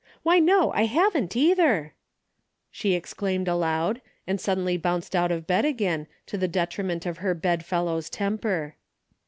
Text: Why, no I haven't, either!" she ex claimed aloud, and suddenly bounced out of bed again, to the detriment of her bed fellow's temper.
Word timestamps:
Why, 0.23 0.39
no 0.39 0.71
I 0.71 0.85
haven't, 0.85 1.35
either!" 1.35 1.93
she 2.71 2.95
ex 2.95 3.13
claimed 3.13 3.47
aloud, 3.47 4.01
and 4.25 4.41
suddenly 4.41 4.75
bounced 4.75 5.15
out 5.15 5.31
of 5.31 5.45
bed 5.45 5.63
again, 5.63 6.07
to 6.25 6.39
the 6.39 6.47
detriment 6.47 7.05
of 7.05 7.19
her 7.19 7.35
bed 7.35 7.63
fellow's 7.63 8.09
temper. 8.09 8.77